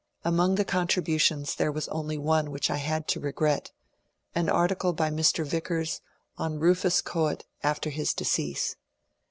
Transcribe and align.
Among 0.25 0.55
the 0.55 0.65
contributions 0.65 1.53
there 1.53 1.71
was 1.71 1.87
only 1.89 2.17
one 2.17 2.49
which 2.49 2.71
I 2.71 2.77
had 2.77 3.07
to 3.09 3.19
regret,— 3.19 3.69
an 4.33 4.49
article 4.49 4.93
by 4.93 5.11
Mr. 5.11 5.45
Yickers 5.47 6.01
on 6.39 6.57
Ruf 6.57 6.83
us 6.85 7.03
Choate 7.05 7.45
after 7.61 7.91
his 7.91 8.15
decease. 8.15 8.77